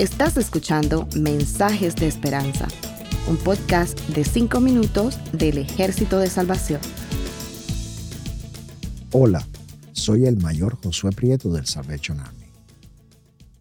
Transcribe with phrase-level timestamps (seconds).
[0.00, 2.66] Estás escuchando Mensajes de Esperanza,
[3.28, 6.80] un podcast de 5 minutos del Ejército de Salvación.
[9.12, 9.46] Hola,
[9.92, 12.46] soy el mayor Josué Prieto del Salvation Army.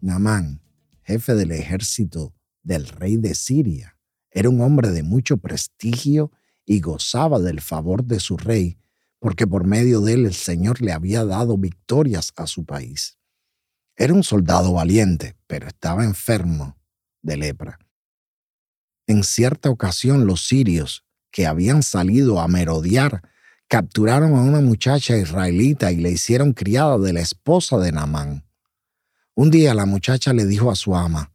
[0.00, 0.60] Namán,
[1.02, 2.32] jefe del ejército
[2.62, 3.98] del rey de Siria,
[4.30, 6.30] era un hombre de mucho prestigio
[6.64, 8.78] y gozaba del favor de su rey,
[9.18, 13.17] porque por medio de él el Señor le había dado victorias a su país.
[14.00, 16.78] Era un soldado valiente, pero estaba enfermo
[17.20, 17.80] de lepra.
[19.08, 23.22] En cierta ocasión los sirios, que habían salido a merodear,
[23.66, 28.46] capturaron a una muchacha israelita y le hicieron criada de la esposa de Naamán.
[29.34, 31.32] Un día la muchacha le dijo a su ama,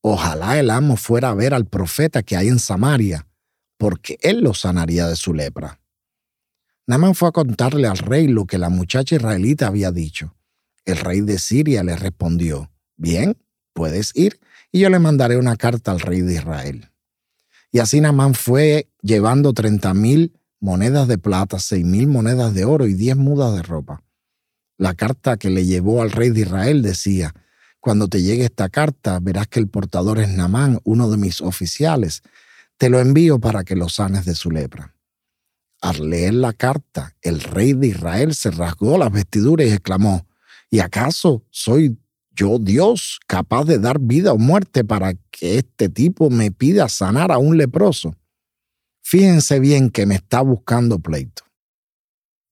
[0.00, 3.28] Ojalá el amo fuera a ver al profeta que hay en Samaria,
[3.76, 5.78] porque él lo sanaría de su lepra.
[6.86, 10.34] Naamán fue a contarle al rey lo que la muchacha israelita había dicho.
[10.84, 13.36] El rey de Siria le respondió, Bien,
[13.72, 16.90] puedes ir, y yo le mandaré una carta al rey de Israel.
[17.72, 22.86] Y así Naamán fue llevando treinta mil monedas de plata, seis mil monedas de oro
[22.86, 24.02] y diez mudas de ropa.
[24.76, 27.34] La carta que le llevó al rey de Israel decía,
[27.80, 32.22] Cuando te llegue esta carta, verás que el portador es Naamán, uno de mis oficiales,
[32.76, 34.94] te lo envío para que lo sanes de su lepra.
[35.80, 40.26] Al leer la carta, el rey de Israel se rasgó las vestiduras y exclamó,
[40.74, 41.96] ¿y acaso soy
[42.32, 47.30] yo Dios capaz de dar vida o muerte para que este tipo me pida sanar
[47.30, 48.16] a un leproso?
[49.00, 51.44] Fíjense bien que me está buscando pleito.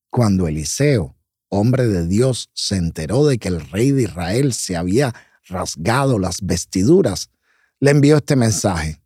[0.08, 1.16] Cuando Eliseo,
[1.48, 5.12] hombre de Dios, se enteró de que el rey de Israel se había
[5.48, 7.28] rasgado las vestiduras,
[7.80, 9.02] le envió este mensaje.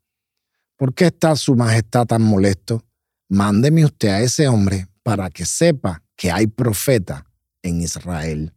[0.77, 2.85] ¿Por qué está su majestad tan molesto?
[3.31, 7.25] Mándeme usted a ese hombre para que sepa que hay profeta
[7.63, 8.53] en Israel.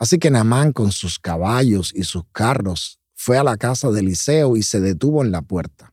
[0.00, 4.56] Así que Naamán con sus caballos y sus carros fue a la casa de Eliseo
[4.56, 5.92] y se detuvo en la puerta.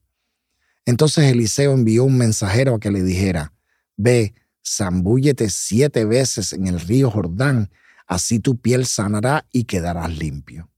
[0.86, 3.54] Entonces Eliseo envió un mensajero a que le dijera,
[3.98, 4.33] Ve,
[4.65, 7.70] zambúllete siete veces en el río Jordán,
[8.08, 10.70] así tu piel sanará y quedarás limpio.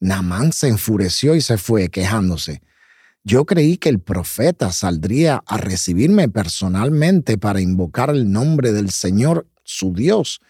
[0.00, 2.60] Naamán se enfureció y se fue, quejándose.
[3.22, 9.46] Yo creí que el profeta saldría a recibirme personalmente para invocar el nombre del Señor,
[9.62, 10.40] su Dios,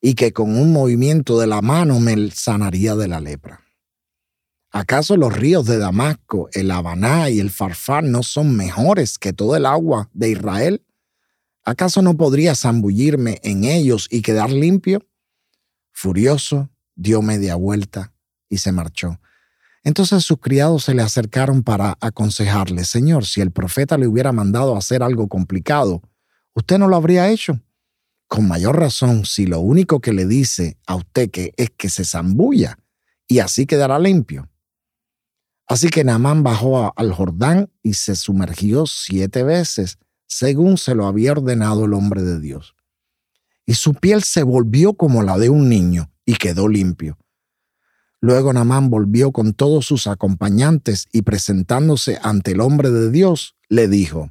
[0.00, 3.60] y que con un movimiento de la mano me sanaría de la lepra.
[4.70, 9.56] ¿Acaso los ríos de Damasco, el Habaná y el Farfar no son mejores que todo
[9.56, 10.84] el agua de Israel?
[11.64, 15.06] ¿Acaso no podría zambullirme en ellos y quedar limpio?
[15.90, 18.12] Furioso, dio media vuelta
[18.48, 19.20] y se marchó.
[19.84, 24.76] Entonces sus criados se le acercaron para aconsejarle, Señor, si el profeta le hubiera mandado
[24.76, 26.02] hacer algo complicado,
[26.52, 27.58] ¿usted no lo habría hecho?
[28.28, 32.04] Con mayor razón, si lo único que le dice a usted que es que se
[32.04, 32.78] zambulla
[33.26, 34.50] y así quedará limpio.
[35.66, 41.32] Así que Naamán bajó al Jordán y se sumergió siete veces, según se lo había
[41.32, 42.74] ordenado el hombre de Dios.
[43.66, 47.18] Y su piel se volvió como la de un niño y quedó limpio.
[48.20, 53.88] Luego Namán volvió con todos sus acompañantes y presentándose ante el hombre de Dios, le
[53.88, 54.30] dijo,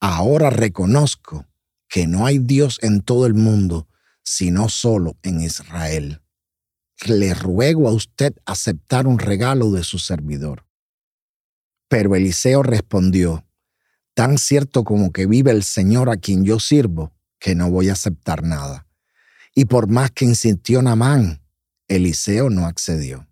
[0.00, 1.46] Ahora reconozco
[1.90, 3.88] que no hay Dios en todo el mundo,
[4.22, 6.22] sino solo en Israel.
[7.04, 10.66] Le ruego a usted aceptar un regalo de su servidor.
[11.88, 13.44] Pero Eliseo respondió,
[14.14, 17.94] Tan cierto como que vive el Señor a quien yo sirvo, que no voy a
[17.94, 18.86] aceptar nada.
[19.54, 21.42] Y por más que insistió Namán,
[21.88, 23.26] Eliseo no accedió.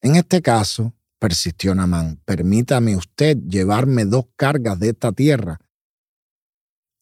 [0.00, 5.58] En este caso, persistió Namán, permítame usted llevarme dos cargas de esta tierra,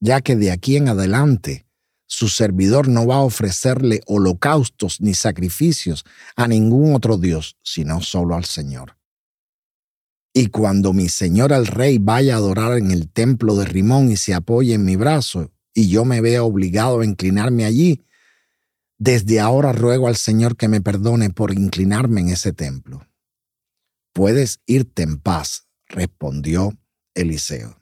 [0.03, 1.65] ya que de aquí en adelante
[2.07, 6.05] su servidor no va a ofrecerle holocaustos ni sacrificios
[6.35, 8.99] a ningún otro Dios, sino solo al Señor.
[10.35, 14.17] Y cuando mi señor el rey vaya a adorar en el templo de Rimón y
[14.17, 18.03] se apoye en mi brazo, y yo me vea obligado a inclinarme allí,
[18.99, 23.07] desde ahora ruego al Señor que me perdone por inclinarme en ese templo.
[24.13, 26.77] Puedes irte en paz, respondió
[27.15, 27.82] Eliseo.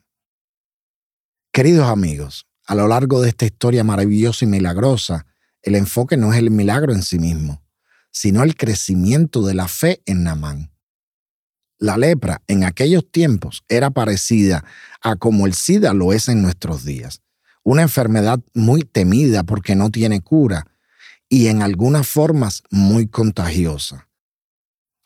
[1.53, 5.25] Queridos amigos, a lo largo de esta historia maravillosa y milagrosa,
[5.61, 7.61] el enfoque no es el milagro en sí mismo,
[8.09, 10.71] sino el crecimiento de la fe en Namán.
[11.77, 14.63] La lepra en aquellos tiempos era parecida
[15.01, 17.21] a como el SIDA lo es en nuestros días,
[17.63, 20.67] una enfermedad muy temida porque no tiene cura
[21.27, 24.07] y en algunas formas muy contagiosa.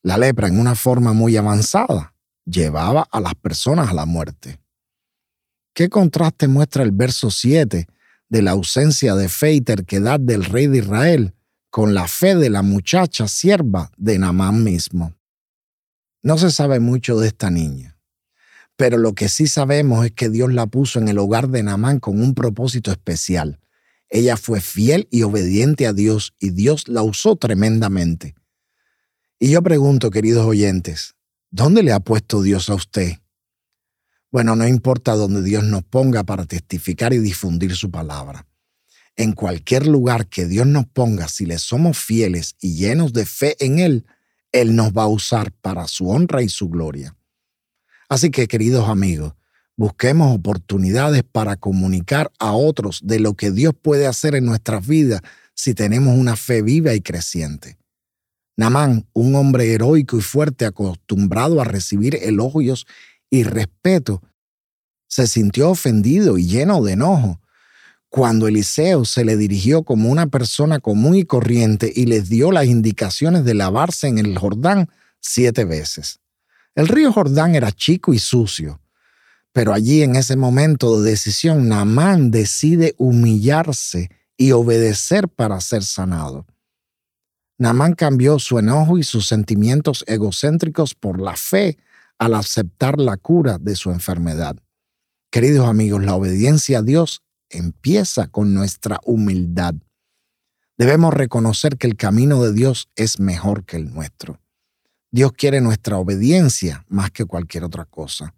[0.04, 2.14] La lepra en una forma muy avanzada
[2.46, 4.60] llevaba a las personas a la muerte.
[5.76, 7.88] ¿Qué contraste muestra el verso 7
[8.30, 11.36] de la ausencia de fe y terquedad del rey de Israel
[11.76, 15.14] con la fe de la muchacha sierva de Namán mismo.
[16.24, 17.98] No se sabe mucho de esta niña,
[18.78, 22.00] pero lo que sí sabemos es que Dios la puso en el hogar de Namán
[22.00, 23.60] con un propósito especial.
[24.08, 28.36] Ella fue fiel y obediente a Dios y Dios la usó tremendamente.
[29.38, 31.16] Y yo pregunto, queridos oyentes,
[31.52, 33.18] ¿dónde le ha puesto Dios a usted?
[34.36, 38.46] Bueno, no importa dónde Dios nos ponga para testificar y difundir su palabra
[39.16, 43.56] en cualquier lugar que Dios nos ponga, si le somos fieles y llenos de fe
[43.64, 44.06] en Él,
[44.52, 47.16] Él nos va a usar para su honra y su gloria.
[48.10, 49.36] Así que, queridos amigos,
[49.78, 55.22] busquemos oportunidades para comunicar a otros de lo que Dios puede hacer en nuestras vidas
[55.54, 57.78] si tenemos una fe viva y creciente.
[58.58, 62.86] Namán, un hombre heroico y fuerte acostumbrado a recibir elogios
[63.36, 64.22] y respeto,
[65.08, 67.40] se sintió ofendido y lleno de enojo
[68.16, 72.66] cuando Eliseo se le dirigió como una persona común y corriente y les dio las
[72.66, 74.90] indicaciones de lavarse en el Jordán
[75.20, 76.20] siete veces.
[76.76, 78.80] El río Jordán era chico y sucio,
[79.52, 86.46] pero allí en ese momento de decisión, Naamán decide humillarse y obedecer para ser sanado.
[87.58, 91.78] Naamán cambió su enojo y sus sentimientos egocéntricos por la fe
[92.18, 94.58] al aceptar la cura de su enfermedad.
[95.32, 99.76] Queridos amigos, la obediencia a Dios empieza con nuestra humildad.
[100.78, 104.40] Debemos reconocer que el camino de Dios es mejor que el nuestro.
[105.12, 108.36] Dios quiere nuestra obediencia más que cualquier otra cosa.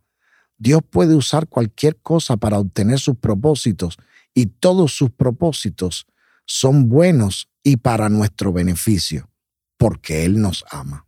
[0.58, 3.98] Dios puede usar cualquier cosa para obtener sus propósitos
[4.34, 6.06] y todos sus propósitos
[6.46, 9.30] son buenos y para nuestro beneficio,
[9.78, 11.07] porque Él nos ama.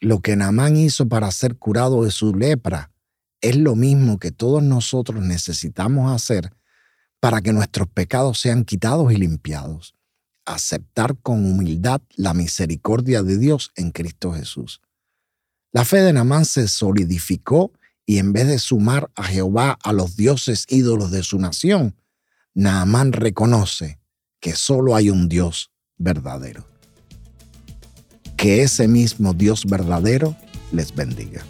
[0.00, 2.90] Lo que Naamán hizo para ser curado de su lepra
[3.40, 6.52] es lo mismo que todos nosotros necesitamos hacer
[7.20, 9.94] para que nuestros pecados sean quitados y limpiados.
[10.44, 14.82] Aceptar con humildad la misericordia de Dios en Cristo Jesús.
[15.72, 17.72] La fe de Namán se solidificó
[18.06, 21.96] y en vez de sumar a Jehová a los dioses ídolos de su nación,
[22.52, 23.98] Naamán reconoce
[24.40, 26.73] que solo hay un Dios verdadero.
[28.44, 30.36] Que ese mismo Dios verdadero
[30.70, 31.40] les bendiga.